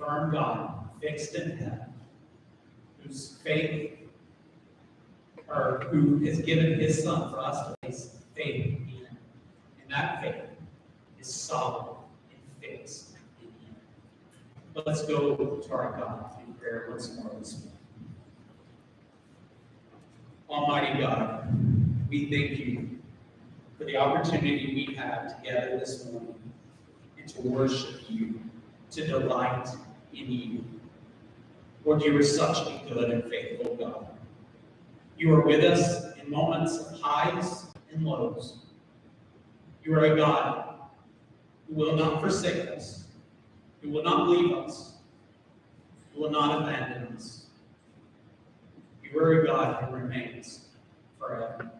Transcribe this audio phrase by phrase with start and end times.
[0.00, 1.92] firm God fixed in heaven,
[2.98, 3.92] whose faith,
[5.48, 9.18] or who has given his son for us to place faith in him.
[9.82, 10.42] And that faith
[11.20, 11.96] is solid
[12.30, 13.10] and fixed
[13.40, 14.84] in him.
[14.86, 17.70] Let's go to our God in prayer once more this morning.
[20.48, 22.98] Almighty God, we thank you
[23.78, 26.34] for the opportunity we have together this morning
[27.18, 28.40] and to worship you,
[28.90, 29.68] to delight
[30.12, 30.64] in you.
[31.84, 34.06] Lord, you are such a good and faithful God.
[35.16, 38.58] You are with us in moments of highs and lows.
[39.84, 40.74] You are a God
[41.68, 43.04] who will not forsake us,
[43.80, 44.94] who will not leave us,
[46.12, 47.46] who will not abandon us.
[49.02, 50.66] You are a God who remains
[51.18, 51.70] forever.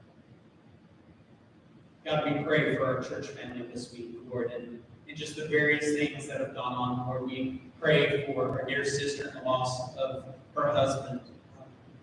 [2.04, 5.92] God, we pray for our church family this week, Lord, and, and just the various
[5.96, 7.26] things that have gone on, Lord.
[7.26, 11.20] We pray for our dear sister in the loss of her husband.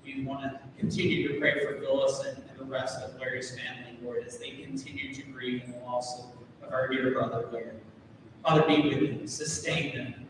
[0.03, 3.97] We want to continue to pray for Phyllis and, and the rest of Larry's family,
[4.03, 7.77] Lord, as they continue to grieve in the loss of, of our dear brother, Larry.
[8.43, 10.27] Father, be with them, sustain them.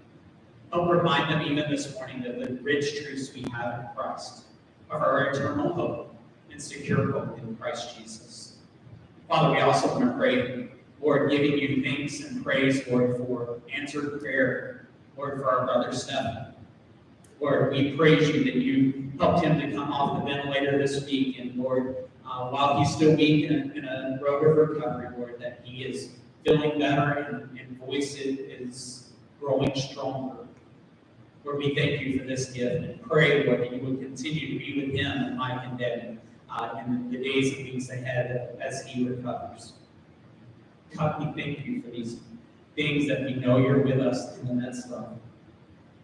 [0.72, 4.44] Help remind them even this morning of the rich truths we have in Christ,
[4.92, 6.16] of our eternal hope
[6.52, 8.58] and secure hope in Christ Jesus.
[9.28, 10.70] Father, we also want to pray,
[11.02, 16.54] Lord, giving you thanks and praise, Lord, for answered prayer, Lord, for our brother Stephen.
[17.40, 21.38] Lord, we praise you that you helped him to come off the ventilator this week,
[21.40, 25.84] and Lord, uh, while he's still weak in a road of recovery, Lord, that he
[25.84, 26.10] is
[26.44, 30.48] feeling better and, and voice is growing stronger.
[31.46, 34.66] Lord, we thank you for this gift and pray, Lord, that you would continue to
[34.66, 36.18] be with him and Mike and Debbie
[36.50, 39.74] uh, in the days and weeks ahead as he recovers.
[40.96, 42.18] God, we thank you for these
[42.76, 45.18] things that we know you're with us in the midst of.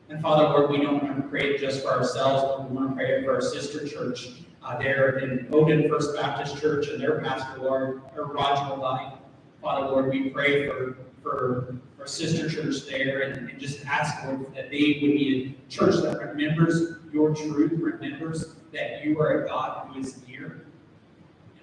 [0.10, 2.96] And Father, Lord, we don't want to pray just for ourselves, but we want to
[2.96, 4.30] pray for our sister church
[4.64, 9.14] uh, there in Odin First Baptist Church and their pastor, Lord, or Roger Light.
[9.62, 14.54] Father, Lord, we pray for, for our sister church there and, and just ask, Lord,
[14.56, 19.48] that they would be a church that remembers your truth, remembers that you are a
[19.48, 20.66] God who is near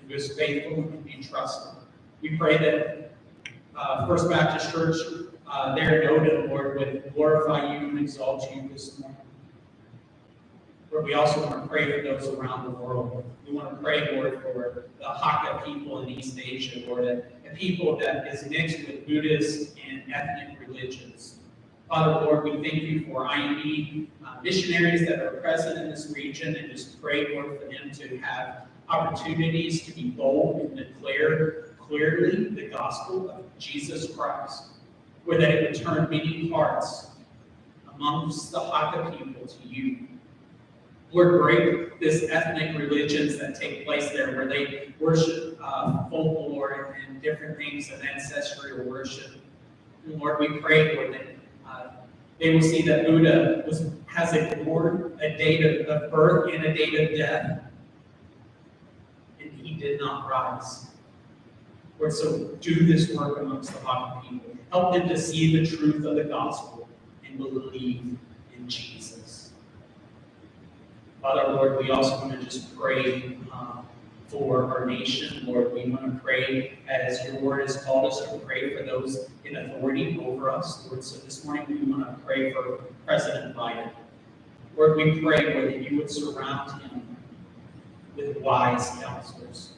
[0.00, 1.74] and who is faithful and can be trusted.
[2.22, 3.12] We pray that
[3.76, 4.96] uh, First Baptist Church
[5.50, 9.16] uh, there in Odin, Lord, would glorify you and exalt you this morning.
[10.92, 13.24] Lord, we also want to pray for those around the world.
[13.46, 17.54] We want to pray, Lord, for the Hakka people in East Asia, Lord, a, a
[17.54, 21.36] people that is mixed with Buddhist and ethnic religions.
[21.88, 26.54] Father, Lord, we thank you for IMB uh, missionaries that are present in this region
[26.54, 32.44] and just pray, Lord, for them to have opportunities to be bold and declare clearly
[32.50, 34.68] the gospel of Jesus Christ,
[35.24, 37.08] where that it would turn many hearts
[37.92, 40.06] amongst the Hakka people to you.
[41.12, 47.20] Lord, break this ethnic religions that take place there where they worship uh, folklore and
[47.20, 49.32] different things of ancestral worship.
[50.06, 51.26] And Lord, we pray, Lord, that
[51.68, 51.88] uh,
[52.38, 56.72] they will see that Buddha was, has a born, a date of birth and a
[56.72, 57.64] date of death,
[59.40, 60.89] and he did not rise.
[62.00, 64.56] Lord, so do this work amongst the Hakka people.
[64.72, 66.88] Help them to see the truth of the gospel
[67.26, 68.16] and believe
[68.56, 69.52] in Jesus.
[71.20, 73.86] Father, Lord, we also want to just pray um,
[74.28, 75.44] for our nation.
[75.46, 79.28] Lord, we want to pray as your word has called us to pray for those
[79.44, 80.86] in authority over us.
[80.88, 83.90] Lord, so this morning we want to pray for President Biden.
[84.74, 87.16] Lord, we pray, Lord, that you would surround him
[88.16, 89.72] with wise counselors,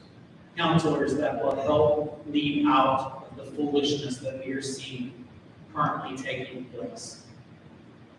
[0.57, 5.25] counselors that will help lead out the foolishness that we are seeing
[5.75, 7.25] currently taking place.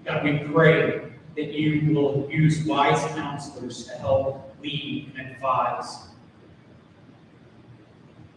[0.06, 6.08] God, we pray that you will use wise counselors to help lead and advise.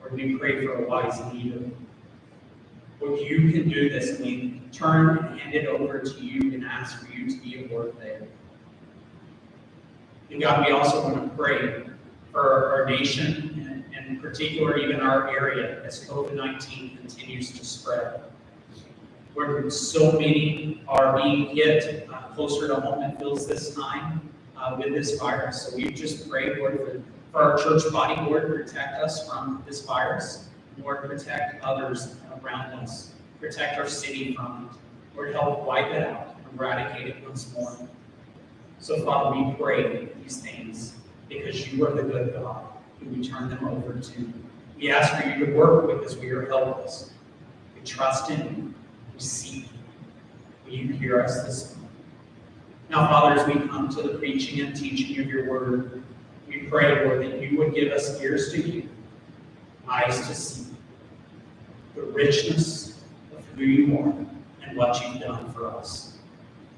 [0.00, 1.70] Lord, we pray for a wise leader.
[3.00, 6.64] Lord, you can do this, and we turn and hand it over to you and
[6.64, 8.22] ask for you to be at work there.
[10.30, 11.84] And God, we also want to pray
[12.32, 13.65] for our nation,
[14.06, 18.20] and in particular, even our area, as COVID 19 continues to spread
[19.34, 24.20] where so many are being hit uh, closer to home it feels this time
[24.56, 25.66] uh, with this virus.
[25.66, 29.84] So we just pray, Lord, for, for our church body, Lord, protect us from this
[29.84, 30.48] virus.
[30.78, 33.12] Lord, protect others around us.
[33.40, 35.16] Protect our city from it.
[35.16, 37.76] Lord, help wipe it out, eradicate it once more.
[38.78, 40.94] So, Father, we pray these things
[41.28, 44.20] because you are the good God who we turn them over to.
[44.20, 44.32] you.
[44.76, 46.16] We ask for you to work with us.
[46.16, 47.10] We are helpless.
[47.74, 48.74] We trust in you.
[49.14, 49.70] We seek you.
[50.66, 51.90] Will you hear us this morning?
[52.90, 56.02] Now, Father, as we come to the preaching and teaching of your word,
[56.46, 58.84] we pray, Lord, that you would give us ears to hear,
[59.88, 60.66] eyes to see
[61.94, 63.00] the richness
[63.36, 64.12] of who you are
[64.62, 66.18] and what you've done for us.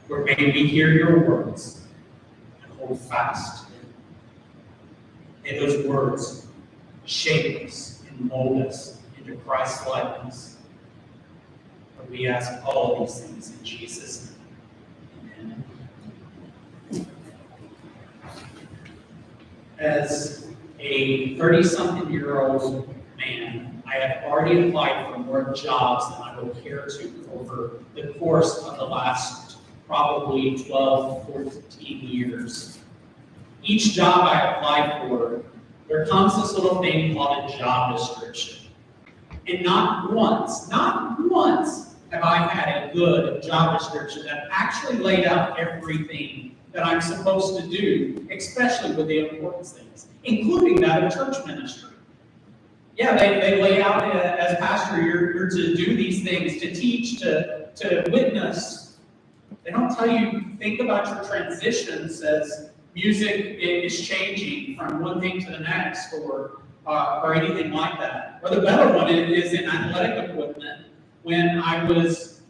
[0.08, 1.82] Lord, may we hear your words
[2.62, 3.67] and hold fast.
[5.56, 6.46] Those words
[7.06, 10.56] shape us and mold us into Christ's likeness.
[11.96, 14.34] Lord, we ask all of these things in Jesus'
[15.38, 15.64] name.
[16.92, 17.06] Amen.
[19.78, 20.48] As
[20.78, 26.40] a 30 something year old man, I have already applied for more jobs than I
[26.40, 32.77] will care to over the course of the last probably 12, 14 years.
[33.62, 35.44] Each job I apply for,
[35.88, 38.66] there comes this little thing called a job description.
[39.46, 45.26] And not once, not once have I had a good job description that actually laid
[45.26, 51.12] out everything that I'm supposed to do, especially with the important things, including that of
[51.12, 51.90] church ministry.
[52.96, 56.74] Yeah, they, they lay out uh, as pastor, you're, you're to do these things, to
[56.74, 58.98] teach, to, to witness.
[59.64, 65.40] They don't tell you, think about your transitions as music is changing from one thing
[65.40, 68.40] to the next or, uh, or anything like that.
[68.42, 70.86] Or the better one is in athletic equipment.
[71.22, 72.42] When I was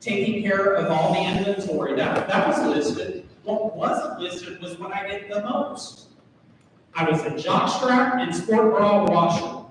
[0.00, 3.26] taking care of all the inventory, that, that was listed.
[3.44, 6.08] What wasn't listed was what I did the most.
[6.94, 9.64] I was a jockstrap and sport bra washer.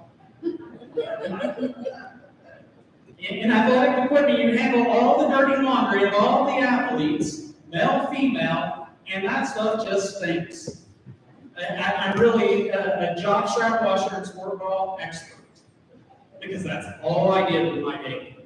[3.20, 8.08] In, in athletic equipment, you handle all the dirty laundry of all the athletes, male,
[8.12, 10.82] female, and that stuff just stinks.
[11.58, 15.36] I, am really a, a jockstrap washer and sport bra expert
[16.42, 18.38] because that's all I did with my day.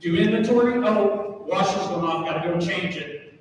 [0.00, 3.40] Do inventory, oh, washer's going off, gotta go change it.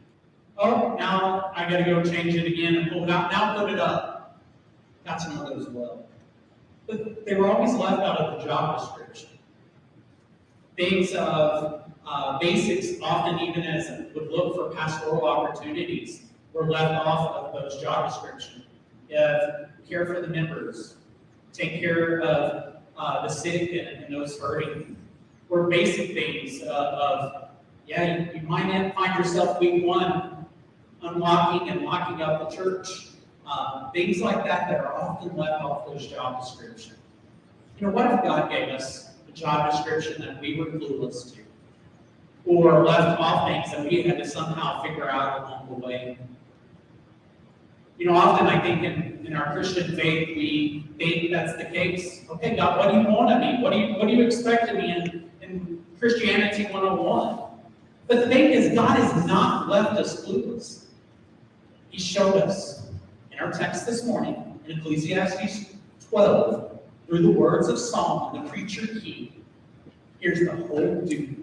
[0.58, 3.80] Oh, now I gotta go change it again and pull it out, now put it
[3.80, 4.42] up.
[5.04, 6.06] That's another as well.
[6.88, 9.30] But they were always left out of the job description.
[10.78, 17.36] Things of uh, basics, often even as would look for pastoral opportunities, were left off
[17.36, 18.66] of those job descriptions.
[19.10, 20.96] If care for the members,
[21.54, 24.96] take care of uh, the sick and, and those hurting,
[25.50, 27.50] or basic things uh, of,
[27.88, 30.46] yeah, you, you might find yourself week one
[31.02, 33.08] unlocking and locking up the church.
[33.46, 36.98] Uh, things like that that are often left off those job descriptions.
[37.80, 41.41] You know, what if God gave us a job description that we were clueless to?
[42.46, 46.18] Or left off things that we had to somehow figure out along the way?
[47.98, 52.26] You know, often I think in, in our Christian faith, we think that's the case.
[52.32, 53.62] Okay, God, what do you want of me?
[53.62, 57.40] What do you, what do you expect of me in, in Christianity 101?
[58.08, 60.86] But the thing is, God has not left us clueless.
[61.90, 62.88] He showed us
[63.32, 65.76] in our text this morning in Ecclesiastes
[66.10, 69.44] 12, through the words of Solomon, the preacher king,
[70.20, 71.41] here's the whole duty.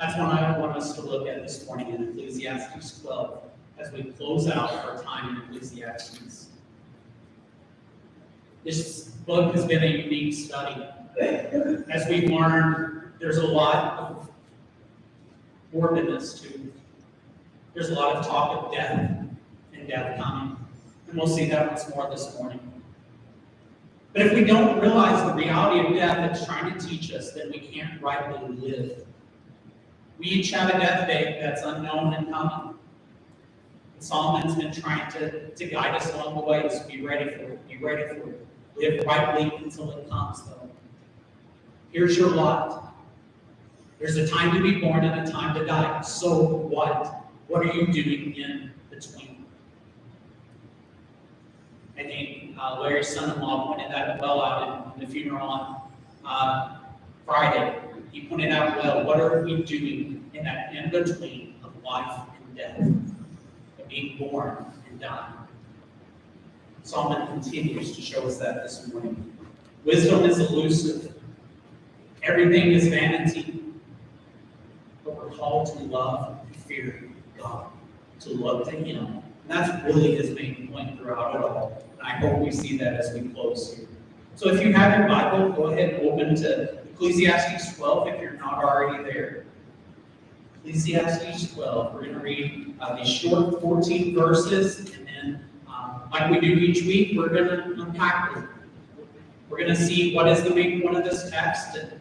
[0.00, 3.42] That's what I want us to look at this morning in Ecclesiastes 12
[3.78, 6.46] as we close out our time in Ecclesiastes.
[8.64, 10.86] This book has been a unique study.
[11.20, 14.30] As we've learned, there's a lot of
[15.74, 16.72] morbidness to it.
[17.74, 19.26] There's a lot of talk of death
[19.74, 20.56] and death coming.
[21.08, 22.60] And we'll see that once more this morning.
[24.14, 27.50] But if we don't realize the reality of death that's trying to teach us, then
[27.50, 29.04] we can't rightly live.
[30.20, 32.74] We each have a death date that's unknown and coming.
[34.00, 37.66] Solomon's been trying to, to guide us along the way, so be ready for it.
[37.66, 38.46] Be ready for it.
[38.76, 40.68] Live rightly until it comes, though.
[41.90, 42.94] Here's your lot.
[43.98, 46.02] There's a time to be born and a time to die.
[46.02, 47.24] So what?
[47.48, 49.46] What are you doing in between?
[51.98, 55.82] I think uh, Larry's son-in-law pointed that well out in, in the funeral on
[56.26, 56.76] uh,
[57.24, 57.89] Friday.
[58.12, 62.56] He pointed out well, what are we doing in that in between of life and
[62.56, 65.34] death, of being born and dying?
[66.82, 69.36] Solomon continues to show us that this morning.
[69.84, 71.14] Wisdom is elusive.
[72.22, 73.62] Everything is vanity.
[75.04, 77.66] But we're called to love and fear God,
[78.20, 79.06] to look to Him.
[79.06, 81.82] And that's really his main point throughout it all.
[81.98, 83.86] And I hope we see that as we close here.
[84.36, 88.32] So if you have your Bible, go ahead and open to Ecclesiastes 12 if you're
[88.34, 89.46] not already there.
[90.62, 91.94] Ecclesiastes 12.
[91.94, 96.48] We're going to read uh, these short 14 verses, and then, um, like we do
[96.48, 98.50] each week, we're going to unpack them.
[99.48, 101.98] We're going to see what is the main point of this text, and,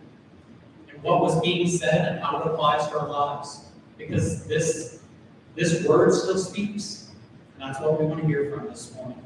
[0.89, 3.67] and what was being said and how it applies to our lives.
[3.97, 4.99] Because this,
[5.55, 7.11] this word still speaks.
[7.53, 9.21] And that's what we want to hear from this morning.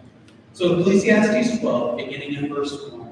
[0.53, 3.02] So Ecclesiastes 12, beginning in verse 1.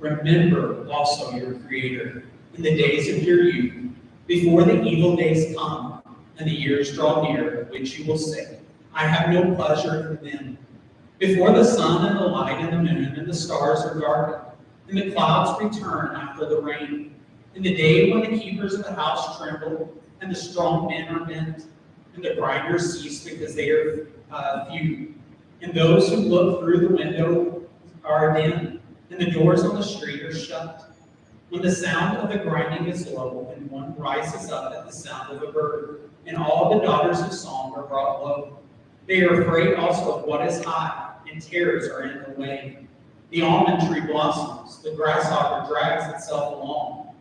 [0.00, 2.24] Remember also your Creator
[2.54, 3.90] in the days of your youth,
[4.26, 6.02] before the evil days come
[6.38, 8.58] and the years draw near, which you will say,
[8.92, 10.58] I have no pleasure in them.
[11.18, 14.52] Before the sun and the light and the moon and the stars are darkened,
[14.88, 17.14] and the clouds return after the rain,
[17.54, 21.24] in the day when the keepers of the house tremble, and the strong men are
[21.24, 21.66] bent,
[22.14, 25.14] and the grinders cease because they are uh, few,
[25.62, 27.62] and those who look through the window
[28.04, 28.75] are dim,
[29.10, 30.92] and the doors on the street are shut.
[31.50, 35.36] When the sound of the grinding is low, and one rises up at the sound
[35.36, 38.58] of a bird, and all the daughters of song are brought low.
[39.06, 42.86] They are afraid also of what is high, and terrors are in the way.
[43.30, 47.14] The almond tree blossoms, the grasshopper drags itself along,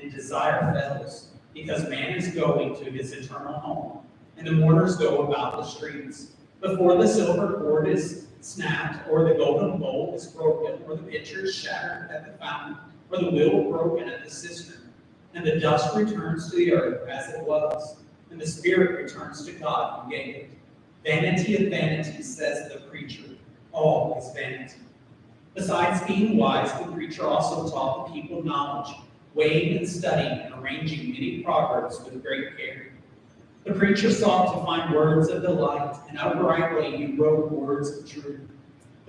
[0.00, 3.98] and desire fails, because man is going to his eternal home,
[4.36, 6.32] and the mourners go about the streets.
[6.60, 11.44] Before the silver cord is snapped, or the golden bowl is broken, or the pitcher
[11.44, 12.76] is shattered at the fountain,
[13.10, 14.92] or the wheel broken at the cistern,
[15.34, 17.96] and the dust returns to the earth as it was,
[18.30, 20.50] and the spirit returns to God who gave it.
[21.04, 23.22] Vanity of vanities, says the preacher,
[23.72, 24.80] all is vanity.
[25.54, 28.94] Besides being wise, the preacher also taught the people knowledge,
[29.34, 32.88] weighing and studying and arranging many proverbs with great care.
[33.66, 38.40] The preacher sought to find words of delight, and uprightly he wrote words of truth.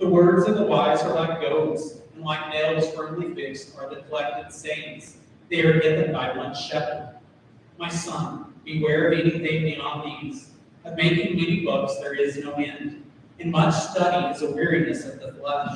[0.00, 4.02] The words of the wise are like goads, and like nails firmly fixed are the
[4.02, 5.18] collected sayings.
[5.48, 7.20] They are given by one shepherd.
[7.78, 10.50] My son, beware of anything beyond these.
[10.84, 13.04] Of making many books there is no end.
[13.38, 15.70] In much study is a weariness of the flesh.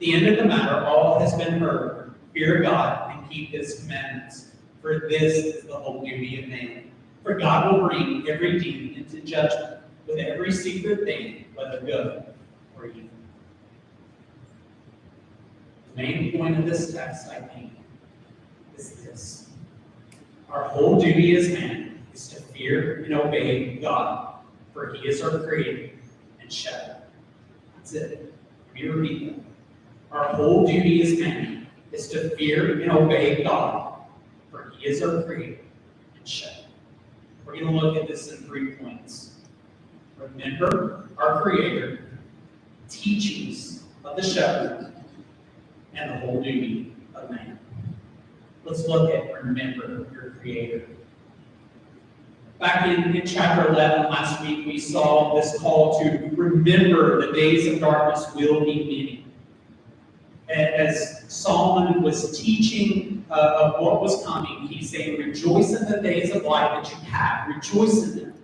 [0.00, 2.12] The end of the matter all has been heard.
[2.34, 4.50] Fear God and keep his commandments,
[4.82, 6.89] for this is the whole duty of man.
[7.22, 12.24] For God will bring every deed into judgment with every secret thing, whether good
[12.76, 13.08] or evil.
[15.94, 17.72] The main point of this text, I think,
[18.76, 19.50] is this.
[20.48, 24.36] Our whole duty as man is to fear and obey God,
[24.72, 25.92] for he is our creator
[26.40, 27.02] and shepherd.
[27.76, 28.34] That's it.
[28.66, 29.44] Let me repeat that.
[30.16, 34.00] Our whole duty as man is to fear and obey God,
[34.50, 35.60] for he is our creator
[36.16, 36.59] and shepherd.
[37.44, 39.32] We're going to look at this in three points.
[40.16, 42.04] Remember our creator,
[42.88, 44.92] teachings of the shepherd,
[45.94, 47.58] and the whole duty of man.
[48.64, 50.86] Let's look at remember your creator.
[52.60, 57.66] Back in, in chapter 11 last week, we saw this call to remember the days
[57.72, 59.26] of darkness will be many.
[60.50, 66.34] As Solomon was teaching uh, of what was coming, he's saying, Rejoice in the days
[66.34, 68.34] of life that you have, rejoice in them.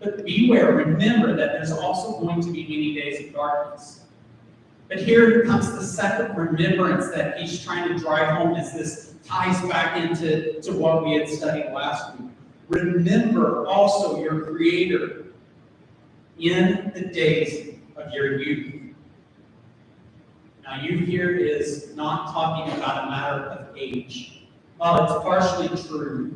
[0.00, 4.00] But beware, remember that there's also going to be many days of darkness.
[4.88, 9.60] But here comes the second remembrance that he's trying to drive home as this ties
[9.68, 12.30] back into to what we had studied last week.
[12.68, 15.26] Remember also your Creator
[16.38, 18.82] in the days of your youth.
[20.64, 24.44] Now, youth here is not talking about a matter of age.
[24.76, 26.34] While it's partially true,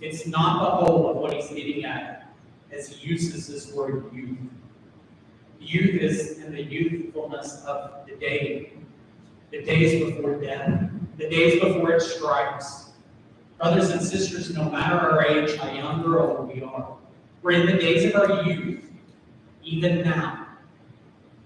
[0.00, 2.32] it's not the whole of what he's getting at
[2.70, 4.38] as he uses this word youth.
[5.60, 8.72] Youth is in the youthfulness of the day,
[9.50, 12.90] the days before death, the days before it strikes.
[13.58, 16.96] Brothers and sisters, no matter our age, how young or old we are,
[17.42, 18.84] we're in the days of our youth,
[19.64, 20.46] even now.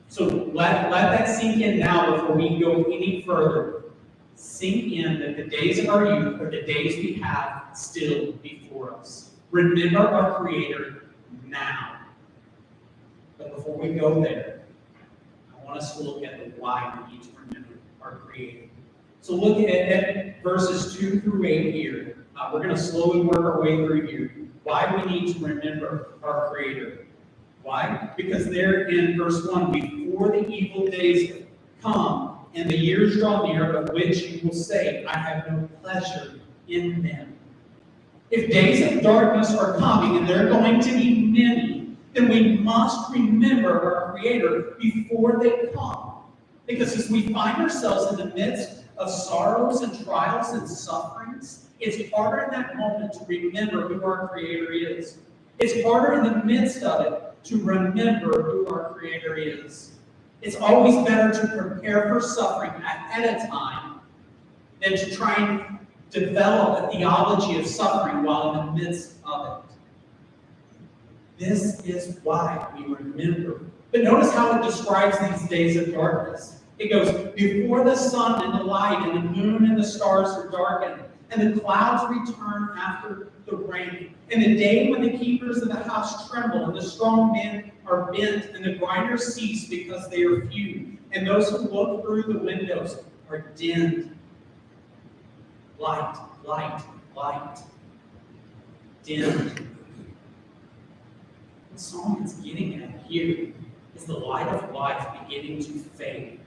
[0.09, 3.82] So let, let that sink in now before we go any further.
[4.35, 8.95] Sink in that the days of our youth are the days we have still before
[8.95, 9.31] us.
[9.51, 11.05] Remember our Creator
[11.47, 11.99] now.
[13.39, 14.63] But before we go there,
[15.53, 18.69] I want us to look at the why we need to remember our Creator.
[19.21, 22.27] So look at, at verses 2 through 8 here.
[22.37, 24.35] Uh, we're going to slowly work our way through here.
[24.65, 27.07] Why we need to remember our Creator.
[27.63, 28.11] Why?
[28.17, 31.45] Because there in verse 1, before the evil days
[31.81, 36.41] come and the years draw near, of which you will say, I have no pleasure
[36.69, 37.37] in them.
[38.31, 43.13] If days of darkness are coming, and they're going to be many, then we must
[43.13, 46.15] remember our Creator before they come.
[46.67, 52.11] Because as we find ourselves in the midst of sorrows and trials and sufferings, it's
[52.13, 55.19] harder in that moment to remember who our Creator is.
[55.59, 59.93] It's harder in the midst of it to remember who our Creator is.
[60.43, 64.01] It's always better to prepare for suffering ahead of time
[64.83, 65.79] than to try and
[66.11, 69.75] develop a theology of suffering while in the midst of it.
[71.39, 73.63] This is why we remember.
[73.93, 76.61] But notice how it describes these days of darkness.
[76.79, 80.51] It goes, before the sun and the light and the moon and the stars are
[80.51, 84.15] darkened, and the clouds return after the rain.
[84.31, 88.13] And the day when the keepers of the house tremble, and the strong men are
[88.13, 92.39] bent, and the grinders cease because they are few, and those who look through the
[92.39, 94.17] windows are dimmed.
[95.79, 96.83] Light, light,
[97.17, 97.59] light,
[99.03, 99.67] dimmed.
[101.71, 103.53] What Solomon is getting at here
[103.97, 106.39] is the light of life beginning to fade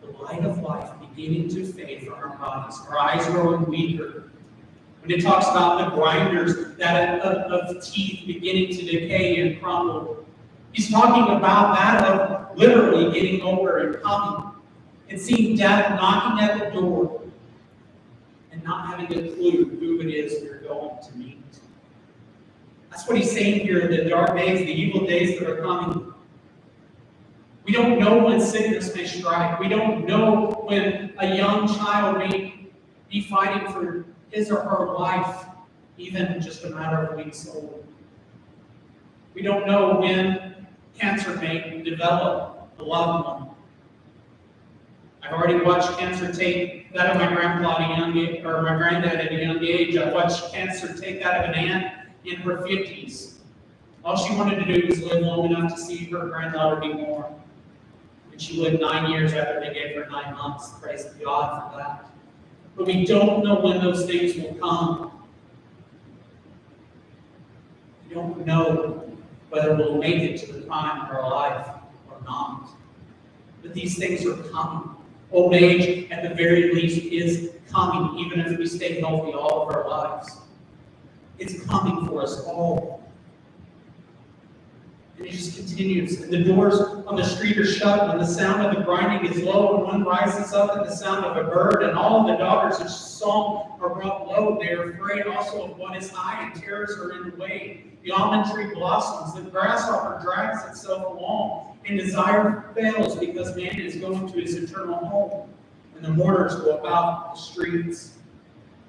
[0.00, 4.30] the light of life beginning to fade from our bodies, our eyes growing weaker.
[5.02, 10.24] When it talks about the grinders that of, of teeth beginning to decay and crumble,
[10.72, 14.52] he's talking about that of literally getting older and coming
[15.08, 17.22] and seeing death knocking at the door
[18.52, 21.38] and not having a clue who it is you're going to meet.
[22.90, 26.12] That's what he's saying here, the dark days, the evil days that are coming.
[27.64, 29.60] We don't know when sickness may strike.
[29.60, 32.68] We don't know when a young child may
[33.08, 35.46] be fighting for his or her life,
[35.98, 37.84] even just a matter of weeks old.
[39.34, 40.66] We don't know when
[40.98, 43.48] cancer may develop a loved one.
[45.22, 48.76] I've already watched cancer take that of my grandpa at a young age, or my
[48.76, 49.96] granddad at a young age.
[49.96, 53.34] I watched cancer take that of an aunt in her 50s.
[54.04, 57.26] All she wanted to do was live long enough to see her granddaughter be born.
[58.32, 60.70] And she lived nine years after they gave her nine months.
[60.80, 62.09] Praise God for that.
[62.76, 65.10] But we don't know when those things will come.
[68.08, 69.12] We don't know
[69.50, 71.66] whether we'll make it to the time of our life
[72.08, 72.70] or not.
[73.62, 74.96] But these things are coming.
[75.32, 79.74] Old age, at the very least, is coming, even if we stay healthy all of
[79.74, 80.38] our lives.
[81.38, 82.99] It's coming for us all.
[85.20, 86.22] And it just continues.
[86.22, 89.42] And the doors on the street are shut, and the sound of the grinding is
[89.42, 92.80] low, and one rises up at the sound of a bird, and all the daughters
[92.80, 94.58] of song are brought low.
[94.58, 97.84] They are afraid also of what is high, and terrors are in the way.
[98.02, 103.96] The almond tree blossoms, the grasshopper drags itself along, and desire fails because man is
[103.96, 105.50] going to his eternal home.
[105.96, 108.14] And the mourners go about the streets.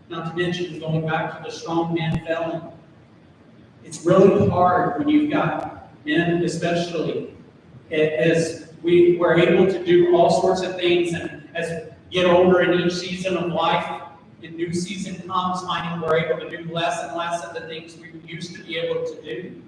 [0.08, 2.72] Not to mention going back to the strong man felon.
[3.84, 7.34] It's really hard when you've got men especially,
[7.92, 12.80] as we were able to do all sorts of things and as get older in
[12.80, 14.02] each season of life,
[14.42, 17.96] the new season comes, finding we're able to do less and less of the things
[17.98, 19.62] we used to be able to do.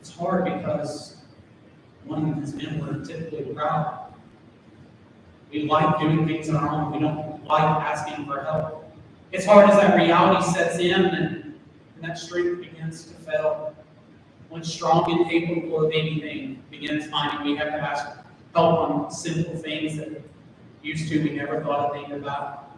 [0.00, 1.16] It's hard because
[2.04, 4.14] one of as men we're typically proud.
[5.52, 6.92] We like doing things on our own.
[6.92, 8.90] We don't like asking for help.
[9.32, 11.48] It's hard as that reality sets in and
[12.00, 13.74] and that strength begins to fail.
[14.48, 18.06] When strong and capable of anything begins finding we have to ask
[18.54, 20.22] help on simple things that
[20.82, 22.76] used to we never thought a thing about.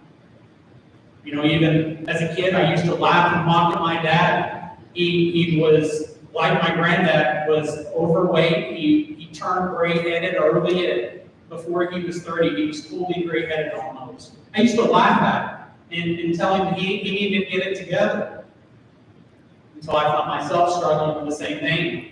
[1.24, 4.78] You know, even as a kid, I used to laugh and mock at my dad.
[4.94, 8.76] He, he was, like my granddad, was overweight.
[8.76, 12.56] He, he turned gray-headed early before he was 30.
[12.56, 14.32] He was fully gray-headed almost.
[14.54, 17.66] I used to laugh at him and, and tell him he, he needed to get
[17.66, 18.39] it together
[19.80, 22.06] until I found myself struggling with the same thing.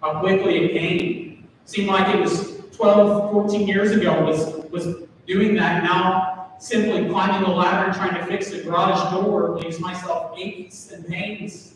[0.00, 1.48] How quickly it came.
[1.66, 5.84] Seemed like it was 12, 14 years ago was, was doing that.
[5.84, 11.06] Now, simply climbing the ladder trying to fix the garage door leaves myself aches and
[11.06, 11.74] pains.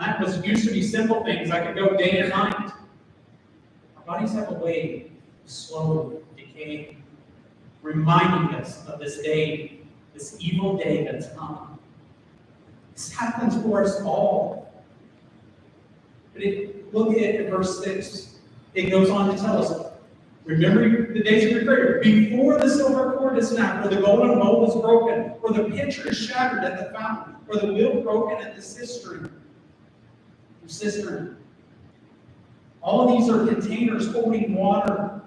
[0.00, 1.50] That was used to be simple things.
[1.50, 2.72] I could go day and night.
[3.96, 5.10] Our bodies have a way
[5.44, 7.02] of slow decaying,
[7.82, 9.80] reminding us of this day,
[10.14, 11.77] this evil day that's coming.
[12.98, 14.72] This happens for us all.
[16.34, 18.38] But it, look at verse 6.
[18.74, 19.92] It goes on to tell us,
[20.44, 24.40] remember the days of your prayer, before the silver cord is snapped, or the golden
[24.40, 28.44] bowl is broken, or the pitcher is shattered at the fountain, or the wheel broken
[28.44, 29.32] at the cistern.
[30.64, 31.36] The cistern.
[32.82, 35.22] All these are containers holding water.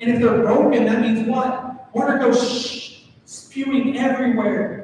[0.00, 1.94] And if they're broken, that means what?
[1.94, 4.75] Water goes spewing everywhere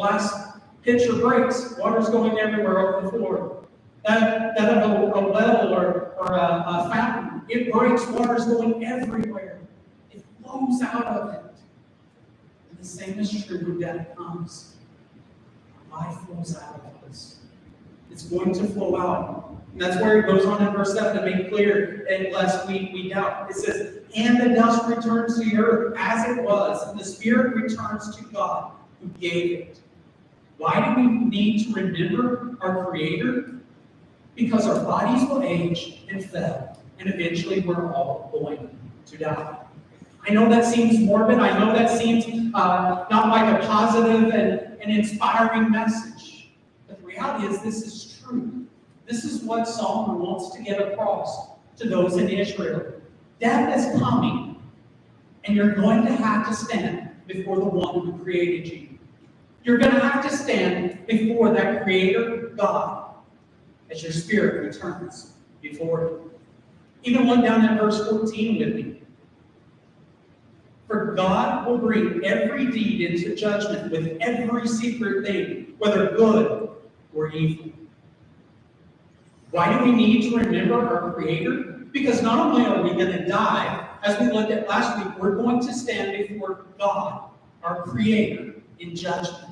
[0.00, 3.64] glass pitcher breaks, water's going everywhere over the floor.
[4.06, 8.82] That, that of a, a well or, or a, a fountain, it breaks, water's going
[8.82, 9.60] everywhere.
[10.10, 11.54] It flows out of it.
[12.70, 14.76] And the same is true when death comes.
[15.92, 17.40] Life flows out of us.
[18.10, 19.54] It's going to flow out.
[19.72, 22.90] And that's where it goes on in verse 7 to make clear, and lest we,
[22.94, 23.50] we doubt.
[23.50, 27.54] It says, And the dust returns to the earth as it was, and the spirit
[27.54, 29.80] returns to God who gave it.
[30.60, 33.54] Why do we need to remember our Creator?
[34.34, 38.68] Because our bodies will age and fail, and eventually we're all going
[39.06, 39.56] to die.
[40.28, 41.38] I know that seems morbid.
[41.38, 46.50] I know that seems uh, not like a positive and, and inspiring message.
[46.86, 48.66] But the reality is, this is true.
[49.06, 53.00] This is what Solomon wants to get across to those in Israel.
[53.40, 54.62] Death is coming,
[55.44, 58.89] and you're going to have to stand before the one who created you.
[59.62, 63.14] You're going to have to stand before that Creator God
[63.90, 66.30] as your spirit returns before Him.
[67.02, 69.02] Even look down at verse 14 with me.
[70.86, 76.70] For God will bring every deed into judgment with every secret thing, whether good
[77.14, 77.70] or evil.
[79.50, 81.86] Why do we need to remember our Creator?
[81.92, 85.36] Because not only are we going to die, as we looked at last week, we're
[85.36, 87.30] going to stand before God,
[87.62, 89.49] our Creator, in judgment.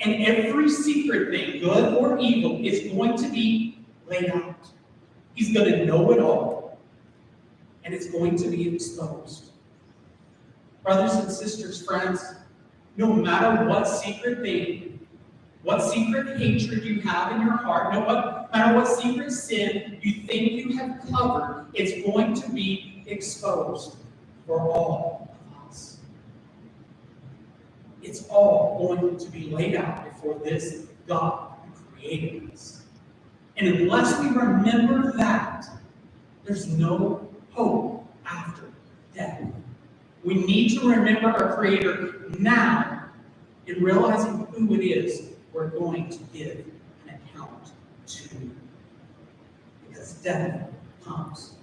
[0.00, 4.70] And every secret thing, good or evil, is going to be laid out.
[5.34, 6.78] He's going to know it all,
[7.84, 9.50] and it's going to be exposed.
[10.82, 12.34] Brothers and sisters, friends,
[12.96, 15.06] no matter what secret thing,
[15.62, 18.00] what secret hatred you have in your heart, no
[18.52, 23.96] matter what secret sin you think you have covered, it's going to be exposed
[24.46, 25.19] for all.
[28.02, 32.82] It's all going to be laid out before this God who created us.
[33.56, 35.66] And unless we remember that,
[36.44, 38.62] there's no hope after
[39.14, 39.42] death.
[40.24, 43.04] We need to remember our Creator now
[43.66, 46.64] in realizing who it is we're going to give
[47.06, 47.72] an account
[48.06, 48.50] to.
[49.88, 50.70] Because death
[51.04, 51.54] comes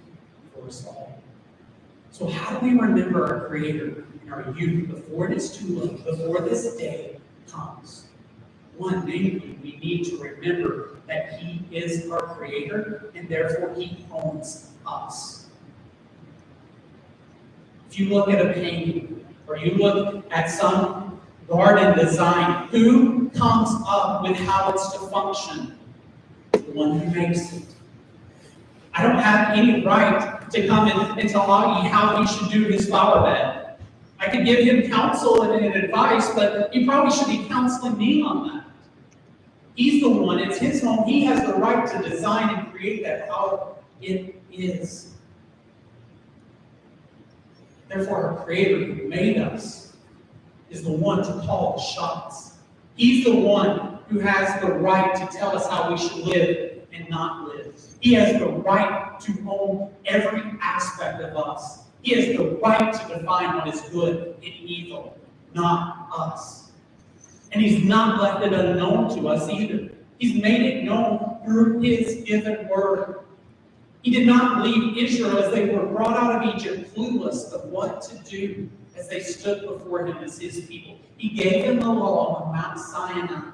[0.54, 1.20] for us all.
[2.10, 6.40] So, how do we remember our Creator our youth before it is too late, before
[6.40, 7.18] this day
[7.50, 8.06] comes?
[8.76, 14.70] One, namely, we need to remember that He is our Creator and therefore He owns
[14.86, 15.48] us.
[17.90, 23.70] If you look at a painting or you look at some garden design, who comes
[23.86, 25.78] up with how it's to function?
[26.52, 27.64] The one who makes it.
[28.94, 32.64] I don't have any right to come in and tell Augie how he should do
[32.64, 33.57] his flower bed.
[34.20, 38.22] I could give him counsel and, and advice, but he probably should be counseling me
[38.22, 38.64] on that.
[39.76, 41.06] He's the one, it's his home.
[41.06, 45.14] He has the right to design and create that how it is.
[47.88, 49.96] Therefore, our Creator who made us
[50.68, 52.54] is the one to call the shots.
[52.96, 57.08] He's the one who has the right to tell us how we should live and
[57.08, 57.80] not live.
[58.00, 61.84] He has the right to own every aspect of us.
[62.02, 65.16] He has the right to define what is good and evil,
[65.54, 66.70] not us.
[67.52, 69.90] And He's not left it unknown to us either.
[70.18, 73.20] He's made it known through His given word.
[74.02, 78.00] He did not leave Israel as they were brought out of Egypt clueless of what
[78.02, 80.98] to do as they stood before him as his people.
[81.16, 83.50] He gave them the law on Mount Sinai.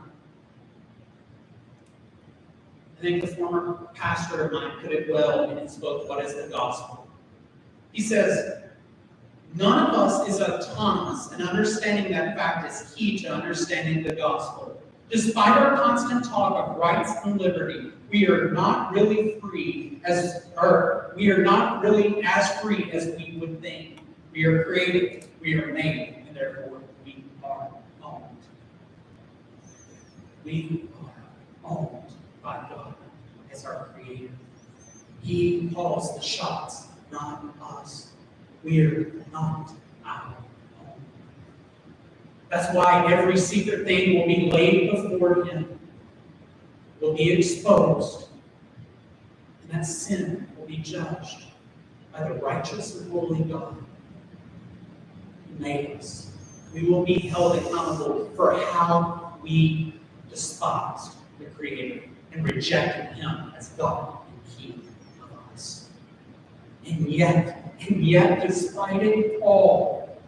[2.99, 6.35] I think the former pastor of mine put it well in his book, What is
[6.35, 7.04] the Gospel?
[7.95, 8.59] He says,
[9.55, 14.83] None of us is autonomous, and understanding that fact is key to understanding the gospel.
[15.11, 21.13] Despite our constant talk of rights and liberty, we are not really free as, or
[21.15, 24.01] we are not really as free as we would think.
[24.33, 27.71] We are created, we are made, and therefore we are
[28.03, 28.25] owned.
[30.45, 32.95] We are owned by God
[33.53, 34.33] as our creator.
[35.23, 38.09] He calls the shots, not us.
[38.63, 39.71] We are not
[40.05, 40.35] our
[40.81, 40.95] own.
[42.51, 45.79] That's why every secret thing will be laid before him,
[47.01, 48.29] will be exposed,
[49.63, 51.45] and that sin will be judged
[52.13, 53.77] by the righteous and holy God
[55.49, 56.31] who made us.
[56.73, 59.95] We will be held accountable for how we
[60.29, 64.83] despised the Creator and rejected Him as God and King
[65.23, 65.89] of us.
[66.87, 70.19] And yet, and yet, despite it all,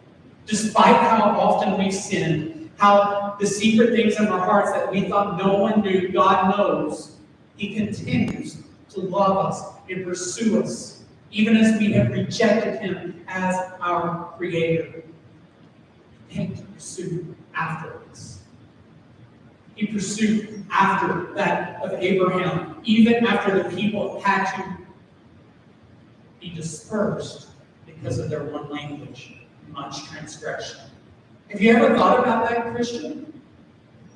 [0.45, 5.37] despite how often we sin, how the secret things in our hearts that we thought
[5.37, 7.17] no one knew, God knows,
[7.55, 13.55] He continues to love us and pursue us, even as we have rejected Him as
[13.81, 15.03] our Creator.
[16.35, 18.41] And to pursue after us.
[19.75, 24.76] He pursued after that of Abraham, even after the people had to
[26.39, 27.47] be dispersed
[27.85, 29.33] because of their one language,
[29.71, 30.79] much transgression.
[31.49, 33.41] Have you ever thought about that, Christian?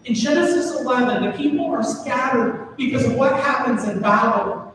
[0.05, 4.73] In Genesis 11, the people are scattered because of what happens in Babel.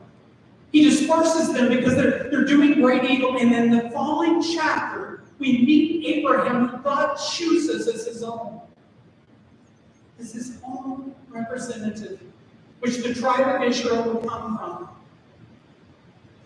[0.72, 3.36] He disperses them because they're, they're doing great evil.
[3.36, 8.60] And in the following chapter, we meet Abraham, who God chooses as his own.
[10.18, 12.20] As his own representative,
[12.80, 14.88] which the tribe of Israel will come from.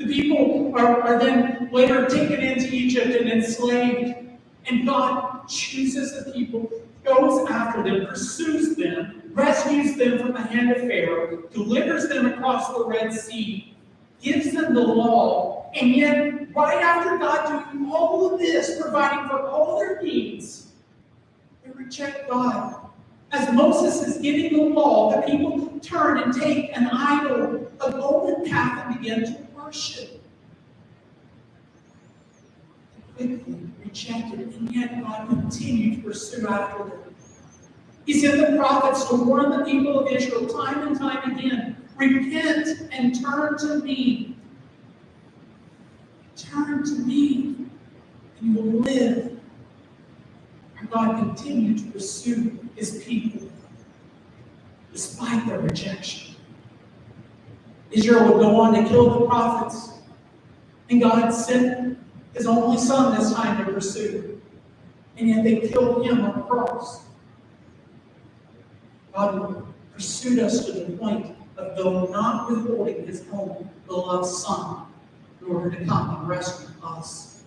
[0.00, 4.14] The people are, are then later taken into Egypt and enslaved.
[4.66, 6.70] And God chooses the people,
[7.04, 12.68] goes after them, pursues them, rescues them from the hand of Pharaoh, delivers them across
[12.74, 13.74] the Red Sea,
[14.22, 19.48] gives them the law, and yet, right after God doing all of this, providing for
[19.48, 20.72] all their needs,
[21.62, 22.86] they reject God.
[23.32, 28.44] As Moses is giving the law, the people turn and take an idol, a golden
[28.46, 30.20] calf, and begin to worship.
[33.16, 37.14] Quickly rejected, and yet God continued to pursue after them.
[38.04, 42.88] He sent the prophets to warn the people of Israel time and time again repent
[42.90, 44.34] and turn to me.
[46.34, 47.54] Turn to me,
[48.40, 49.38] and you will live.
[50.80, 53.48] And God continued to pursue his people
[54.92, 56.29] despite their rejection.
[57.90, 59.90] Israel would go on to kill the prophets,
[60.88, 61.98] and God sent
[62.34, 64.40] his only son this time to pursue.
[65.16, 67.04] And yet they killed him on the cross.
[69.12, 74.86] God pursued us to the point of though not withholding his own beloved son
[75.40, 77.42] in order to come and rescue us.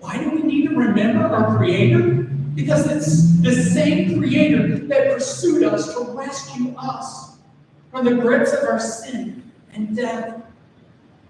[0.00, 2.24] Why do we need to remember our Creator?
[2.54, 7.38] Because it's the same Creator that pursued us to rescue us
[7.90, 9.43] from the grips of our sin
[9.74, 10.42] and death.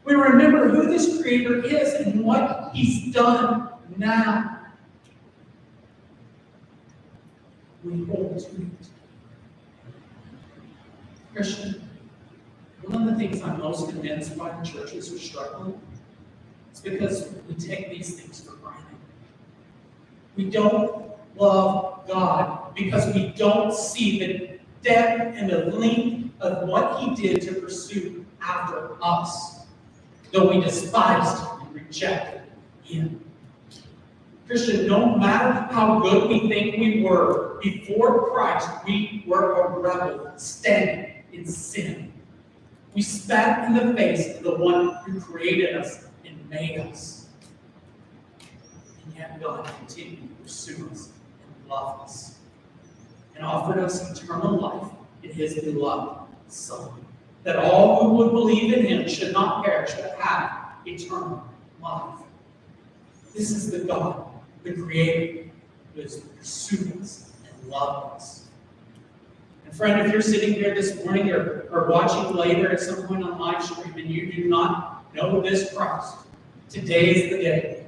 [0.04, 4.61] We remember who this Creator is and what He's done now.
[7.83, 8.88] We hold to it.
[11.35, 11.88] Christian,
[12.83, 15.80] one of the things I'm most convinced by the churches are struggling
[16.72, 18.85] is because we take these things for granted.
[20.37, 27.00] We don't love God because we don't see the depth and the length of what
[27.00, 29.66] He did to pursue after us,
[30.33, 32.42] though we despised and rejected
[32.83, 33.20] Him.
[34.46, 40.33] Christian, no matter how good we think we were before Christ, we were a rebel
[40.37, 42.12] standing in sin.
[42.94, 47.28] We spat in the face of the one who created us and made us.
[49.04, 52.35] And yet God continued to pursue us and love us
[53.35, 56.90] and offered us eternal life in his beloved Son,
[57.44, 61.44] that all who would believe in him should not perish but have eternal
[61.80, 62.18] life.
[63.35, 64.26] This is the God,
[64.62, 65.50] the Creator,
[65.94, 68.48] who has pursued us and loved us.
[69.66, 73.22] And friend, if you're sitting here this morning or, or watching later at some point
[73.22, 76.16] on live stream and you do not know this Christ,
[76.70, 77.87] today is the day.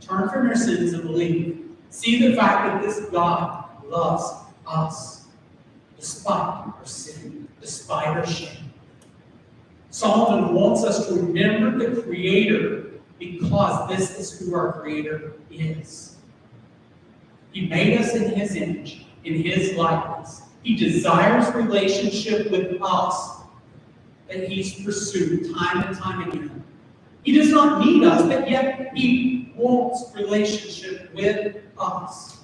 [0.00, 1.68] Turn from your sins and believe.
[1.90, 5.24] See the fact that this God loves us
[5.96, 8.63] despite our sin, despite our shame.
[9.94, 16.16] Solomon wants us to remember the Creator because this is who our Creator is.
[17.52, 20.42] He made us in His image, in His likeness.
[20.64, 23.42] He desires relationship with us
[24.26, 26.64] that he's pursued time and time again.
[27.22, 32.38] He does not need us, but yet he wants relationship with us.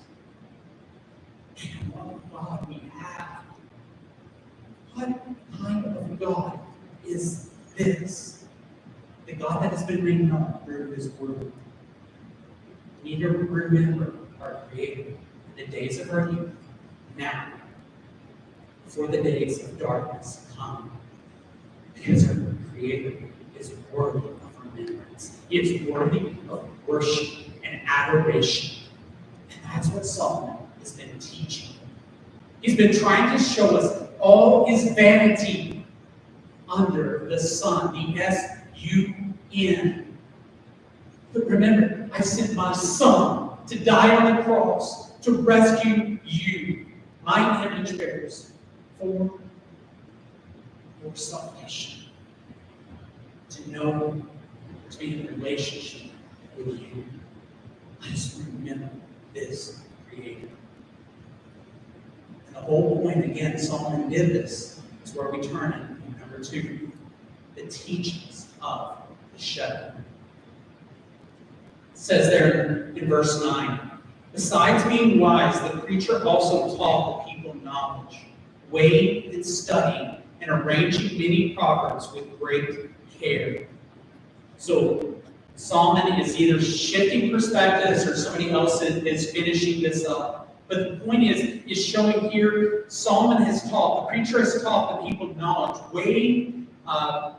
[1.61, 3.43] And what God we have.
[4.95, 5.21] What
[5.61, 6.61] kind of God
[7.11, 8.45] is this?
[9.27, 11.53] The God that has been written on through his word.
[13.03, 15.17] We need to remember our Creator in
[15.57, 16.51] the days of our youth,
[17.17, 17.53] now
[18.85, 20.91] before the days of darkness come.
[21.95, 22.37] Because our
[22.73, 23.19] Creator
[23.59, 25.37] is worthy of remembrance.
[25.49, 28.85] He is worthy of worship and adoration.
[29.51, 31.75] And that's what Solomon has been teaching.
[32.63, 35.70] He's been trying to show us all his vanity
[36.71, 39.15] under the sun, the S U
[39.53, 40.17] N.
[41.33, 46.87] But remember, I sent my son to die on the cross to rescue you,
[47.25, 48.53] my image bearers
[48.99, 49.39] for
[51.03, 52.05] your salvation.
[53.51, 54.27] To know,
[54.91, 56.13] to be in relationship
[56.57, 57.05] with you.
[58.01, 58.91] Let us remember
[59.35, 60.49] this Creator.
[62.47, 65.90] And the whole point, again, Solomon did this, is where we turn it
[66.43, 66.91] two,
[67.55, 68.99] the teachings of
[69.33, 69.95] the shepherd.
[71.93, 73.91] It says there in verse 9,
[74.33, 78.27] besides being wise, the preacher also taught the people knowledge,
[78.71, 83.67] weighing and studying, and arranging many proverbs with great care.
[84.57, 85.15] So
[85.57, 90.50] Solomon is either shifting perspectives or somebody else is, is finishing this up.
[90.71, 95.11] But the point is, is showing here, Solomon has taught, the preacher has taught the
[95.11, 97.33] people knowledge, waiting uh,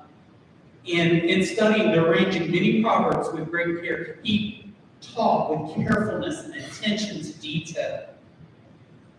[0.91, 4.20] and, and studying, the arranging many proverbs with great care.
[4.22, 8.10] He taught with carefulness and attention to detail.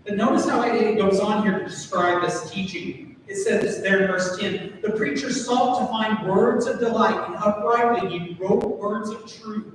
[0.05, 3.17] But notice how it goes on here to describe this teaching.
[3.29, 7.37] It says there in verse 10 the preacher sought to find words of delight, and
[7.37, 9.73] uprightly he wrote words of truth.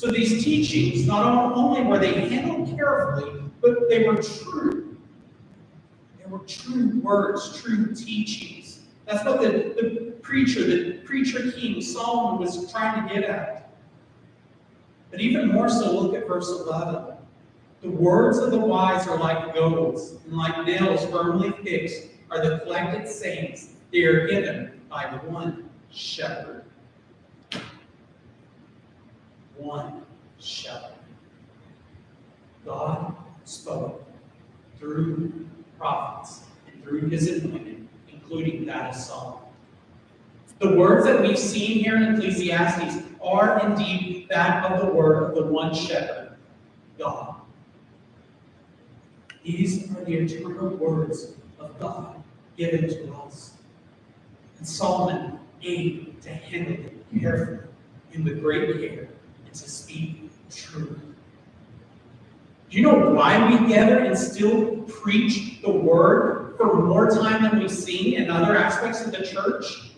[0.00, 4.96] So these teachings, not only were they handled carefully, but they were true.
[6.16, 8.80] They were true words, true teachings.
[9.04, 13.74] That's what the, the preacher, the preacher king Solomon was trying to get at.
[15.10, 17.16] But even more so, look at verse 11.
[17.82, 22.60] The words of the wise are like goads, and like nails firmly fixed are the
[22.60, 26.59] collected sayings they are given by the one shepherd.
[29.60, 30.06] One
[30.38, 30.94] shepherd.
[32.64, 34.02] God spoke
[34.78, 35.46] through
[35.76, 39.40] prophets and through his anointed, including that of Solomon.
[40.60, 45.34] The words that we've seen here in Ecclesiastes are indeed that of the word of
[45.34, 46.36] the one shepherd,
[46.98, 47.34] God.
[49.44, 52.22] These are the eternal words of God
[52.56, 53.52] given to us.
[54.56, 57.58] And Solomon aimed to handle it carefully
[58.14, 59.09] and with great care
[59.52, 60.98] to speak truth.
[62.70, 67.58] Do you know why we gather and still preach the word for more time than
[67.58, 69.92] we sing in other aspects of the church?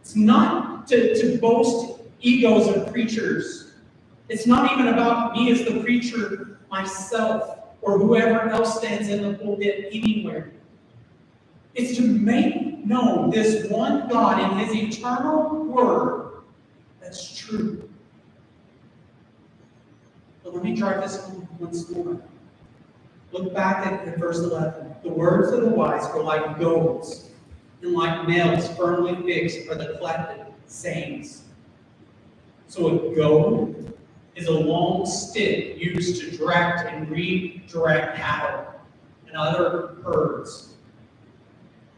[0.00, 3.72] It's not to, to boast egos of preachers.
[4.28, 9.38] It's not even about me as the preacher myself or whoever else stands in the
[9.38, 10.52] pulpit anywhere
[11.76, 16.42] It's to make known this one God in his eternal word
[17.00, 17.85] that's true.
[20.46, 22.22] But let me drive this home once more.
[23.32, 24.94] Look back at, at verse 11.
[25.02, 27.30] The words of the wise are like goads,
[27.82, 31.42] and like nails firmly fixed are the collected sayings.
[32.68, 33.92] So a goad
[34.36, 38.72] is a long stick used to direct and redirect cattle
[39.26, 40.74] and other herds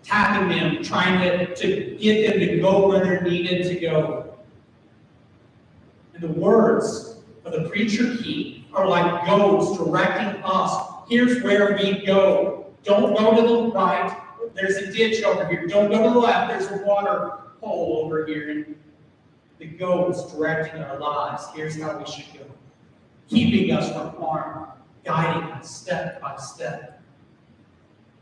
[0.03, 4.39] tapping them, trying to, to get them to go where they're needed to go.
[6.15, 7.18] And the words
[7.55, 10.87] of the preacher king are like goads directing us.
[11.09, 12.67] Here's where we go.
[12.85, 14.17] Don't go to the right.
[14.55, 15.67] There's a ditch over here.
[15.67, 16.51] Don't go to the left.
[16.51, 18.51] There's a water hole over here.
[18.51, 18.77] And
[19.59, 21.45] the goads directing our lives.
[21.55, 22.45] Here's how we should go.
[23.29, 24.69] Keeping us from harm,
[25.05, 27.03] guiding us step by step.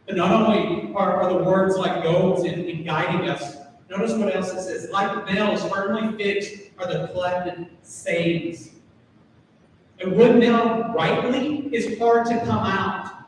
[0.07, 3.57] But not only are, are the words like goads in, in guiding us,
[3.91, 4.91] notice what else it says.
[4.91, 8.71] Like nails firmly fixed are the collected sayings.
[10.03, 13.25] A wood nail rightly is hard to come out.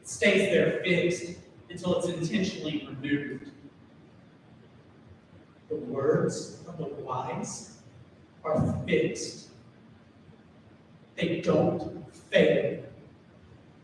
[0.00, 3.50] It stays there fixed until it's intentionally removed.
[5.68, 7.78] The words of the wise
[8.42, 9.48] are fixed.
[11.16, 12.84] They don't fade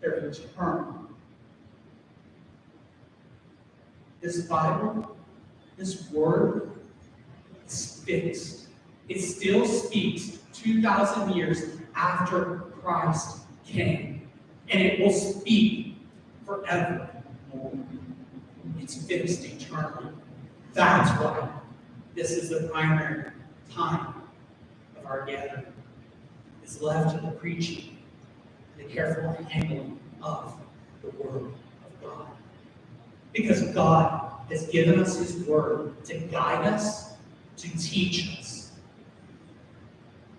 [0.01, 0.95] their eternal.
[4.23, 5.17] This Bible,
[5.77, 6.73] this word,
[7.67, 8.69] is fixed.
[9.09, 14.29] It still speaks 2,000 years after Christ came.
[14.71, 15.97] And it will speak
[16.45, 17.09] forever.
[18.81, 20.13] It's fixed eternally.
[20.73, 21.49] That's why
[22.15, 23.31] this is the primary
[23.71, 24.15] time
[24.99, 25.67] of our gathering.
[26.63, 27.99] It's left to the preaching
[28.79, 30.55] the careful handling of
[31.03, 31.53] the Word
[31.85, 32.27] of God.
[33.33, 37.15] Because God has given us His Word to guide us,
[37.59, 38.48] to teach us.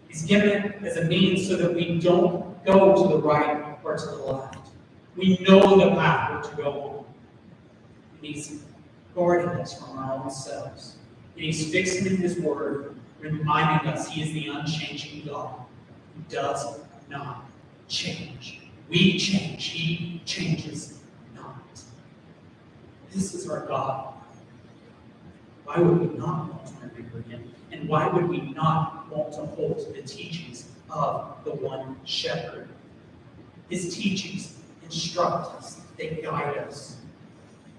[0.10, 3.96] He's given it as a means so that we don't go to the right or
[3.96, 4.70] to the left.
[5.16, 7.06] We know the path to go on.
[8.16, 8.64] And He's
[9.16, 10.96] guarding us from our own selves.
[11.36, 15.62] And He's fixing in His Word, reminding us He is the unchanging God
[16.16, 17.46] who does not
[17.88, 18.62] change.
[18.90, 19.66] We change.
[19.66, 21.00] He changes
[21.36, 21.62] not.
[23.12, 24.16] This is our God.
[25.66, 27.52] Why would we not want to remember him?
[27.72, 32.70] And why would we not want to hold the teachings of the one shepherd?
[33.70, 36.98] His teachings instruct us, they guide us.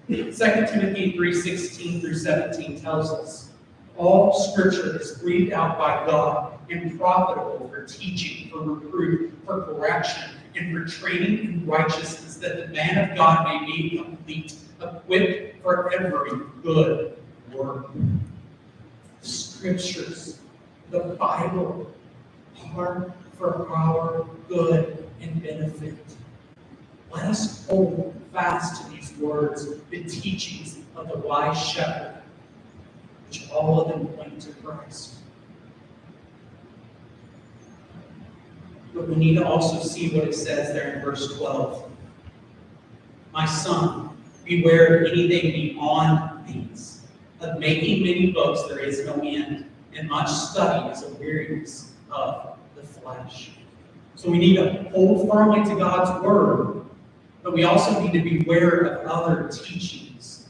[0.07, 3.51] 2 Timothy 3:16 through 17 tells us,
[3.97, 10.31] all scripture is breathed out by God and profitable for teaching, for reproof, for correction,
[10.55, 15.93] and for training in righteousness, that the man of God may be complete, equipped for
[15.93, 16.31] every
[16.63, 17.17] good
[17.53, 17.91] work.
[19.61, 20.39] Scriptures,
[20.89, 21.93] the Bible,
[22.75, 26.03] are for our good and benefit.
[27.11, 32.23] Let us hold fast to these words, the teachings of the wise shepherd,
[33.27, 35.17] which all of them point to Christ.
[38.95, 41.87] But we need to also see what it says there in verse 12.
[43.31, 44.09] My son,
[44.43, 46.90] beware of anything beyond these.
[47.41, 49.65] Of making many books there is no end,
[49.95, 53.49] and much study is a weariness of the flesh.
[54.13, 56.85] So we need to hold firmly to God's word,
[57.41, 60.49] but we also need to beware of other teachings.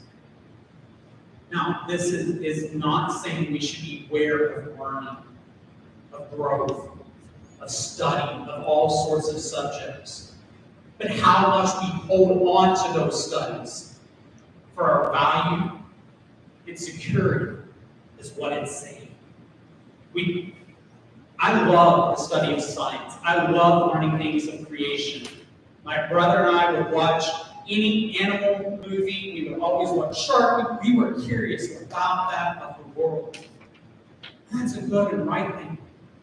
[1.49, 5.15] Now, this is, is not saying we should be beware of learning,
[6.11, 6.89] of growth,
[7.61, 10.33] of study of all sorts of subjects.
[10.97, 13.99] But how much we hold on to those studies
[14.75, 15.80] for our value
[16.71, 17.57] and security
[18.17, 19.09] is what it's saying.
[20.13, 20.55] We,
[21.37, 23.15] I love the study of science.
[23.23, 25.27] I love learning things of creation.
[25.83, 27.25] My brother and I would watch
[27.69, 29.33] any animal movie.
[29.33, 30.81] We would always watch Shark.
[30.81, 33.37] We were curious about that of the world.
[34.53, 35.77] That's a good and right thing.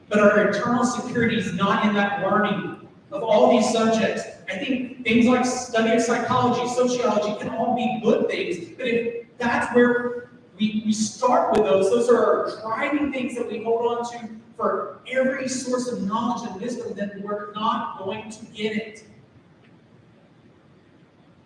[0.08, 4.22] But our eternal security is not in that learning of all these subjects.
[4.48, 9.26] I think things like study of psychology, sociology can all be good things, but if
[9.36, 10.28] that's where
[10.58, 14.28] we, we start with those, those are our driving things that we hold on to
[14.56, 19.04] for every source of knowledge and wisdom, that we're not going to get it.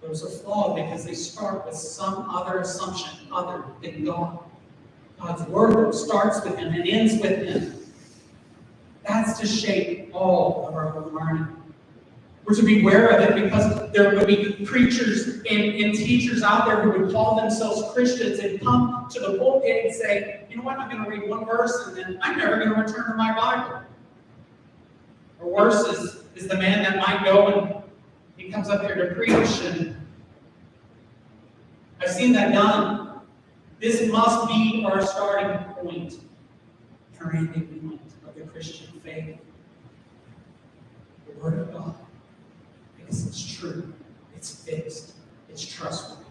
[0.01, 4.39] Those are flawed because they start with some other assumption other than God.
[5.21, 7.79] God's word starts with Him and ends with Him.
[9.07, 11.62] That's to shape all of our learning.
[12.45, 16.81] We're to beware of it because there would be preachers and, and teachers out there
[16.81, 20.79] who would call themselves Christians and come to the pulpit and say, you know what,
[20.79, 23.33] I'm going to read one verse and then I'm never going to return to my
[23.33, 23.83] Bible.
[25.41, 27.83] Or worse is, is the man that might go and
[28.37, 29.97] he comes up here to preach and
[32.01, 33.21] I've seen that done.
[33.79, 36.15] This must be our starting point,
[37.21, 39.39] our ending point of the Christian faith.
[41.27, 42.02] The Word of God.
[43.63, 43.93] True,
[44.35, 45.13] it's fixed,
[45.49, 46.25] it's trustworthy.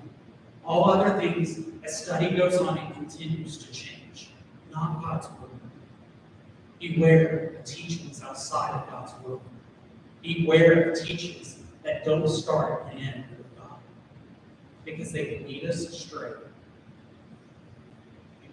[0.66, 4.32] All other things, as study goes on, it continues to change,
[4.70, 5.52] not God's Word.
[6.82, 9.40] Beware of teachings outside of God's Word.
[10.22, 13.80] Beware of teachings that don't start and end with God,
[14.84, 16.34] because they can lead us astray.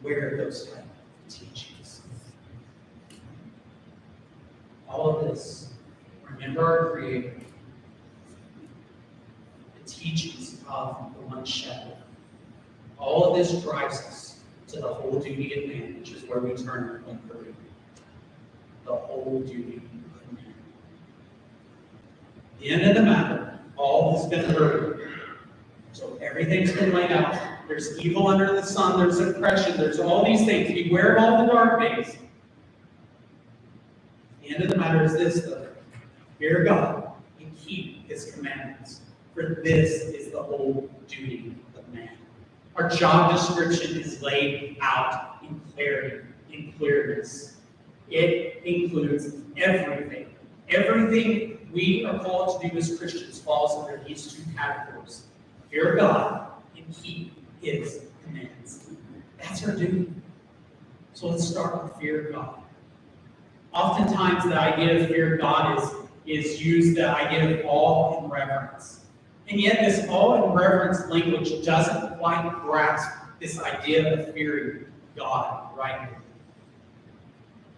[0.01, 2.03] Beware of those kind of teachings.
[4.89, 5.73] All of this,
[6.23, 7.35] remember our Creator,
[9.99, 11.97] teachings of the one shepherd.
[12.99, 16.55] All of this drives us to the whole duty of man, which is where we
[16.55, 17.55] turn our inquiry.
[18.85, 20.55] The whole duty of man.
[22.61, 25.13] The end of the matter, all has been heard.
[25.93, 27.37] So everything's been laid out.
[27.67, 30.69] There's evil under the sun, there's oppression, there's all these things.
[30.69, 32.17] Beware of all the dark days.
[34.43, 35.69] The end of the matter is this, though.
[36.39, 39.01] Fear God and keep his commandments,
[39.39, 42.11] for this is the whole duty of man.
[42.75, 47.57] Our job description is laid out in clarity, in clearness.
[48.11, 50.35] It includes everything.
[50.71, 55.27] Everything we are called to do as Christians falls under these two categories.
[55.71, 58.91] Fear God and keep his commands.
[59.39, 60.13] That's our duty.
[61.15, 62.61] So let's start with fear God.
[63.73, 65.91] Oftentimes, the idea of fear God is,
[66.27, 69.05] is used the idea of awe and reverence.
[69.49, 74.85] And yet, this awe and reverence language doesn't quite grasp this idea of the fearing
[75.17, 76.09] God right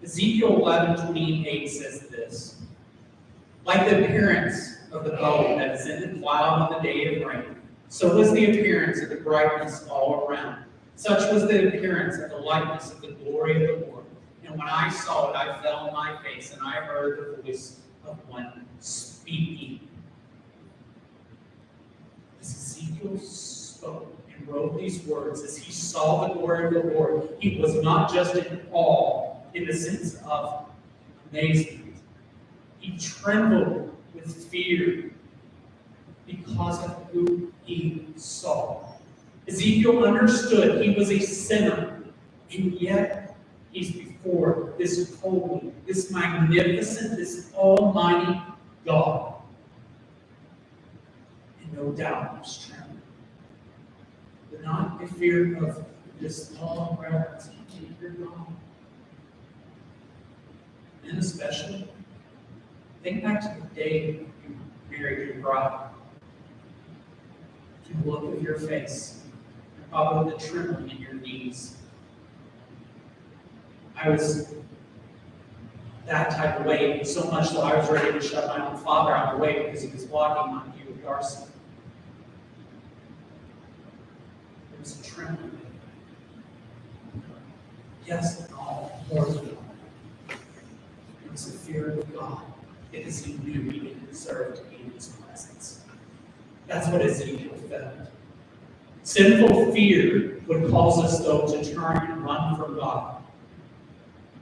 [0.02, 2.62] Ezekiel 11 28 says this
[3.64, 7.26] Like the appearance of the bow that is in the cloud on the day of
[7.26, 7.56] rain,
[7.88, 10.64] so was the appearance of the brightness all around.
[10.96, 14.04] Such was the appearance of the likeness of the glory of the Lord.
[14.44, 17.80] And when I saw it, I fell on my face, and I heard the voice
[18.06, 19.80] of one speaking.
[22.50, 27.60] Ezekiel spoke and wrote these words, as he saw the glory of the Lord, he
[27.60, 30.66] was not just in awe in the sense of
[31.30, 31.94] amazement.
[32.78, 35.10] He trembled with fear
[36.26, 38.84] because of who he saw.
[39.48, 42.02] Ezekiel understood he was a sinner,
[42.52, 43.36] and yet
[43.72, 48.40] he's before this holy, this magnificent, this almighty
[48.84, 49.29] God.
[51.72, 53.02] No doubt was trembling.
[54.50, 55.84] But not a fear of
[56.20, 58.46] this all reverence to your God.
[61.08, 61.88] And especially,
[63.02, 64.56] think back to the day you
[64.90, 65.88] married your bride.
[67.88, 69.22] The look of your face,
[69.90, 71.76] probably the trembling in your knees.
[73.96, 74.54] I was
[76.06, 79.12] that type of way, so much so I was ready to shut my own father
[79.12, 81.44] out of the way because he was walking on you Darcy.
[84.69, 85.60] There was a trembling.
[88.06, 89.22] Yes, all all.
[90.30, 92.42] It was the fear of God
[92.90, 95.84] because he knew he didn't deserve to be in his presence.
[96.66, 97.92] That's what Ezekiel felt.
[99.02, 103.22] Sinful fear would cause us, though, to turn and run from God.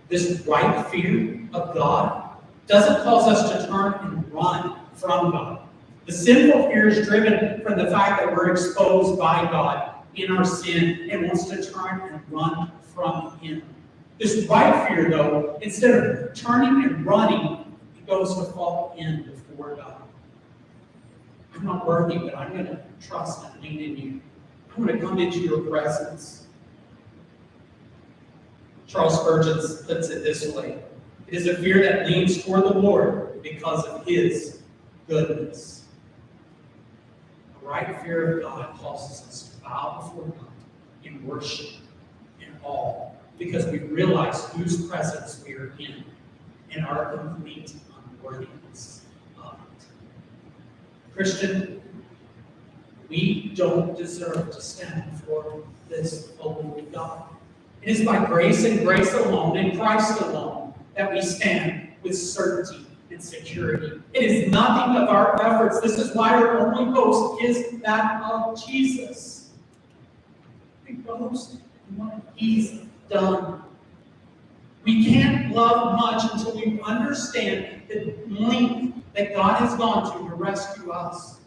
[0.08, 2.30] This right fear of God
[2.66, 5.60] doesn't cause us to turn and run from God.
[6.06, 10.44] The sinful fear is driven from the fact that we're exposed by God in our
[10.44, 13.62] sin and wants to turn and run from Him.
[14.18, 19.76] This right fear, though, instead of turning and running, it goes to fall in before
[19.76, 20.02] God.
[21.54, 24.20] I'm not worthy, but I'm going to trust and lean in you.
[24.76, 26.46] I'm going to come into your presence.
[28.86, 30.78] Charles Spurgeon puts it this way
[31.26, 34.62] It is a fear that leans toward the Lord because of his
[35.06, 35.84] goodness.
[37.62, 40.48] A right fear of God causes us bow before God
[41.04, 41.70] in worship,
[42.40, 46.04] in awe, because we realize whose presence we are in
[46.72, 47.74] and our complete
[48.22, 49.02] unworthiness
[49.42, 49.86] of it.
[51.14, 51.80] Christian,
[53.08, 57.24] we don't deserve to stand before this holy God.
[57.82, 62.84] It is by grace and grace alone, in Christ alone, that we stand with certainty
[63.10, 64.00] and security.
[64.12, 65.80] It is nothing of our efforts.
[65.80, 69.37] This is why our only boast is that of Jesus.
[71.96, 73.62] What He's done.
[74.84, 80.34] We can't love much until we understand the length that God has gone to to
[80.34, 81.38] rescue us.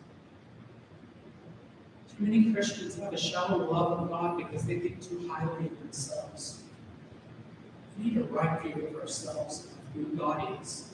[2.09, 5.79] Too many Christians have a shallow love of God because they think too highly of
[5.79, 6.63] themselves.
[7.97, 10.89] We need a right view of ourselves and who God is.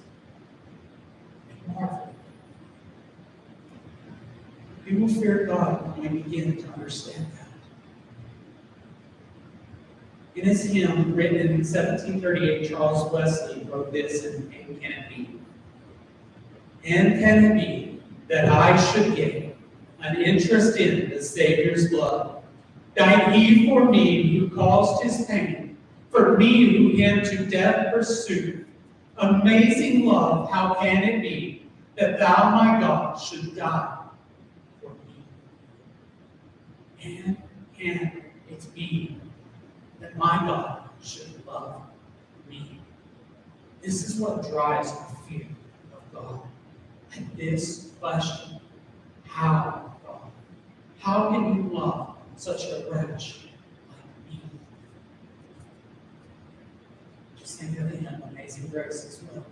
[1.50, 2.14] And marvel.
[4.86, 7.48] We will fear God when we begin to understand that.
[10.38, 15.40] In his hymn written in 1738, Charles Wesley wrote this in And Can It Be?
[16.86, 19.56] And can it be that I should gain
[20.00, 22.44] an interest in the Savior's blood?
[22.96, 25.76] Died he for me who caused his pain,
[26.12, 28.68] for me who him to death pursued?
[29.18, 31.66] Amazing love, how can it be
[31.98, 33.98] that thou, my God, should die
[34.84, 35.24] for me?
[37.04, 37.38] And
[37.76, 38.22] can
[38.52, 39.18] it be
[40.18, 41.82] my God should love
[42.50, 42.80] me.
[43.82, 45.48] This is what drives our fear
[45.94, 46.42] of God.
[47.16, 48.60] And this question,
[49.26, 50.32] how, God?
[51.00, 53.42] How can you love such a wretch
[53.90, 54.42] like me?
[57.38, 59.46] Just think of the hymn, Amazing Grace as well.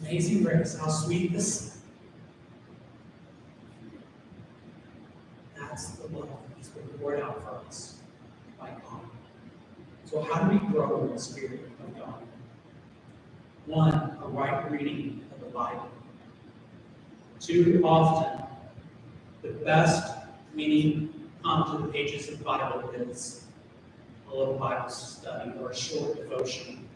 [0.00, 1.82] Amazing Grace, how sweet the sound.
[5.58, 7.99] That's the love that's been poured out for us
[8.60, 9.00] by God.
[10.04, 12.22] So how do we grow in the Spirit of God?
[13.66, 15.88] One, a right reading of the Bible.
[17.38, 18.44] Too often,
[19.42, 20.14] the best
[20.54, 23.44] meaning onto the pages of the Bible is
[24.30, 26.86] a little Bible study or a short devotion.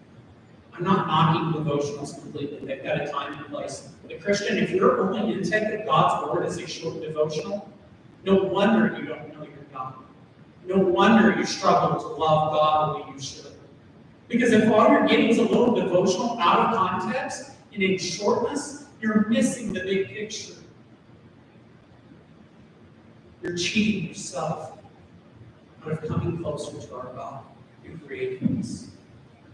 [0.75, 2.67] I'm not knocking devotionals completely.
[2.67, 3.89] They've got a time and place.
[4.09, 7.71] The Christian, if you're only intake of God's word as a short devotional,
[8.25, 9.95] no wonder you don't know your God.
[10.67, 13.53] No wonder you struggle to love God the way you should.
[14.29, 18.87] Because if all you're getting is a little devotional out of context and in shortness,
[19.01, 20.55] you're missing the big picture.
[23.43, 24.79] You're cheating yourself
[25.85, 27.45] out of coming closer to our God
[27.83, 28.89] who created us.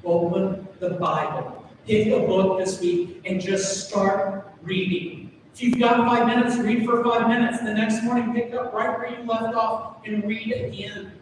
[0.05, 1.69] Open the Bible.
[1.87, 5.20] Pick a book this week and just start reading.
[5.61, 7.59] If you've got five minutes, read for five minutes.
[7.59, 11.13] The next morning, pick up right where you left off and read again.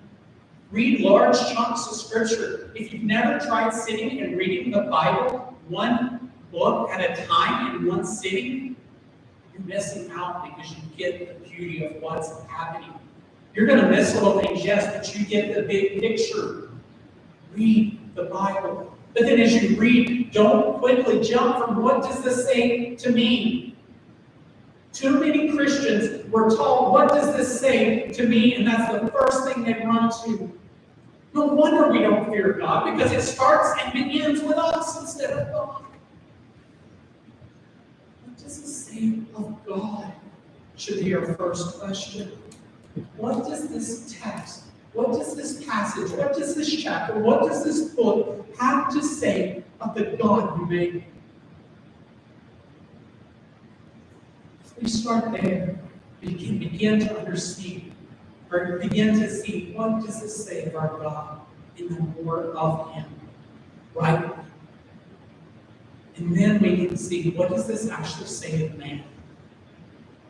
[0.71, 2.71] Read large chunks of scripture.
[2.77, 7.87] If you've never tried sitting and reading the Bible one book at a time in
[7.89, 8.77] one sitting,
[9.53, 12.95] you're missing out because you get the beauty of what's happening.
[13.57, 16.71] You're going to miss little things, yes, but you get the big picture.
[17.57, 18.97] Read the Bible.
[19.15, 23.68] But then as you read, don't quickly jump from what does this say to me?
[24.99, 28.57] Too many Christians were told, what does this say to me?
[28.57, 30.53] And that's the first thing they run to.
[31.33, 35.53] No wonder we don't fear God, because it starts and begins with us instead of
[35.53, 35.85] God.
[38.25, 40.13] What does it say of God?
[40.77, 42.33] Should be our first question.
[43.17, 47.91] What does this text, what does this passage, what does this chapter, what does this
[47.91, 51.05] book have to say of the God who made me?
[54.65, 55.79] If we start there,
[56.23, 57.93] can begin to understand,
[58.51, 61.41] or begin to see what does this say our God
[61.77, 63.07] in the more of Him,
[63.95, 64.35] right?
[66.17, 69.05] And then we can see what does this actually say of man?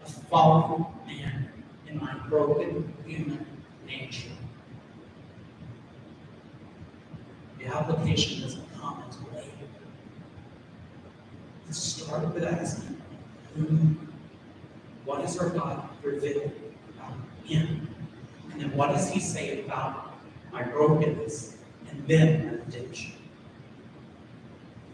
[0.05, 1.49] A fallen man
[1.87, 3.47] in my broken human
[3.87, 4.29] nature.
[7.59, 9.51] The application doesn't come until later.
[11.67, 13.01] Let's start with asking,
[13.55, 13.97] who,
[15.09, 16.53] what is our God revealed
[16.95, 17.89] about him?
[18.53, 20.13] And then what does he say about
[20.53, 21.57] my brokenness
[21.89, 23.13] and then my redemption?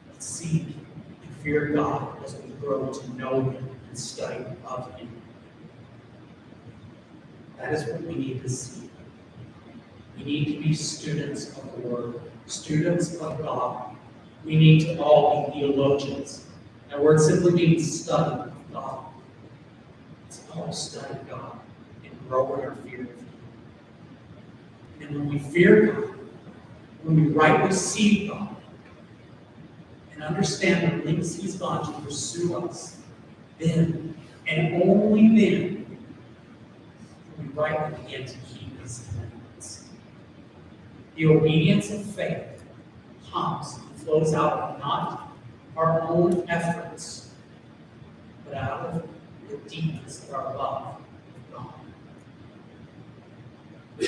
[0.08, 5.10] Let's seek and fear God as we grow to know him and study of him.
[7.58, 8.88] That is what we need to see.
[10.16, 13.96] We need to be students of the Word, students of God.
[14.44, 16.46] We need to all be theologians.
[16.90, 19.13] That word simply means study of God.
[20.56, 21.58] All study God
[22.04, 23.26] and grow in our fear of Him.
[25.00, 26.14] And when we fear God,
[27.02, 28.54] when we rightly see God,
[30.12, 32.98] and understand the links He's gone to pursue us,
[33.58, 34.14] then
[34.46, 35.98] and only then
[37.38, 39.84] we rightly begin to keep his commandments.
[41.16, 42.62] The obedience of faith
[43.32, 45.32] comes and flows out of not
[45.76, 47.30] our own efforts,
[48.44, 49.13] but out of
[49.48, 51.74] the deepness of our love of God.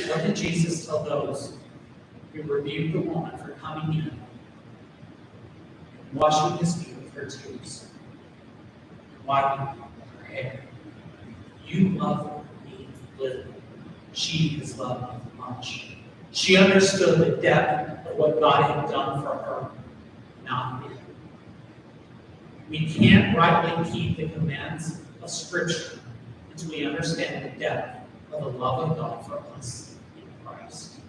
[0.08, 1.58] What did Jesus tell those
[2.32, 4.20] who rebuked the woman for coming in and
[6.12, 7.86] washing his feet with her tears,
[9.16, 9.82] and wiping
[10.18, 10.60] her hair?
[11.66, 13.44] You love me little.
[14.12, 15.96] She has loved me much.
[16.32, 19.70] She understood the depth of what God had done for her,
[20.44, 20.96] not me.
[22.68, 25.98] We can't rightly keep the commands of Scripture
[26.52, 31.00] until we understand the depth of the love of God for us in Christ.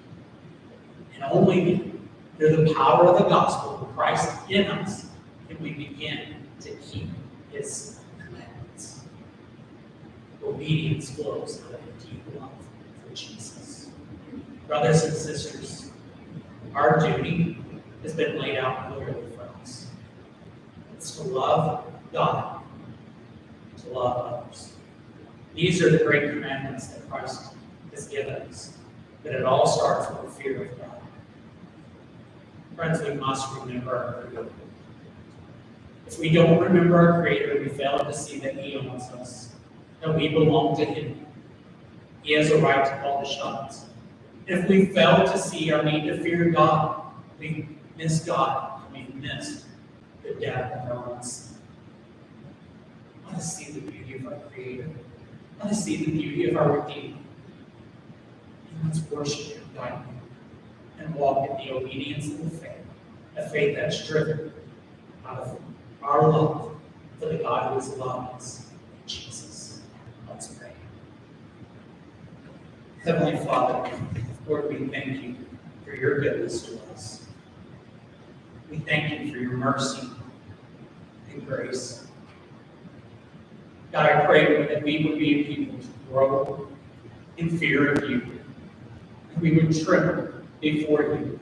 [1.14, 1.94] And only
[2.38, 5.06] through the power of the gospel Christ in us,
[5.48, 7.10] can we begin to keep
[7.52, 9.02] His commandments.
[10.44, 12.50] Obedience flows out of a deep love
[13.04, 13.90] for Jesus.
[14.68, 15.92] Brothers and sisters,
[16.74, 17.64] our duty
[18.02, 19.88] has been laid out clearly for us.
[20.96, 22.57] It's to love God,
[23.88, 24.74] to love others.
[25.56, 27.54] These are the great commandments that Christ
[27.92, 28.78] has given us.
[29.24, 31.02] But it all starts with the fear of God.
[32.76, 34.52] Friends, we must remember our Creator.
[36.06, 39.50] If we don't remember our Creator, we fail to see that He owns us,
[40.02, 41.26] that we belong to Him.
[42.22, 43.86] He has a right to call the shots.
[44.46, 47.02] If we fail to see our need to fear God,
[47.40, 47.68] we
[47.98, 49.66] miss God, we miss
[50.24, 51.58] the depth of our own sin.
[53.26, 54.90] Let us see the beauty of Creator.
[55.60, 57.18] Let us see the beauty of our Redeemer.
[58.72, 60.04] And let's worship Him, God,
[61.00, 62.72] and walk in the obedience of the faith,
[63.36, 64.52] a faith that's driven
[65.26, 65.60] out of
[66.02, 66.76] our love
[67.20, 68.68] for the God who has us,
[69.06, 69.82] Jesus.
[70.30, 70.72] Let's pray.
[73.04, 73.92] Heavenly Father,
[74.48, 75.36] Lord, we thank you
[75.84, 77.26] for your goodness to us.
[78.70, 80.08] We thank you for your mercy
[81.32, 82.07] and grace.
[83.92, 86.68] God, I pray that we would be a people to grow
[87.38, 88.22] in fear of you.
[89.34, 90.30] And we would tremble
[90.60, 91.40] before you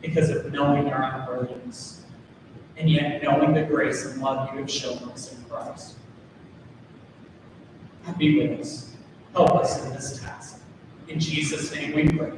[0.00, 2.04] because of knowing our unworthiness
[2.76, 5.96] and yet knowing the grace and love you have shown us in Christ.
[8.16, 8.96] Be with us.
[9.34, 10.60] Help us in this task.
[11.08, 12.32] In Jesus' name we pray.